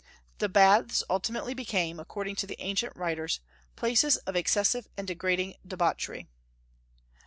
The 0.39 0.49
baths 0.49 1.03
ultimately 1.11 1.53
became, 1.53 1.99
according 1.99 2.35
to 2.37 2.47
the 2.47 2.59
ancient 2.59 2.95
writers, 2.95 3.39
places 3.75 4.17
of 4.17 4.35
excessive 4.35 4.87
and 4.97 5.05
degrading 5.05 5.57
debauchery. 5.63 6.27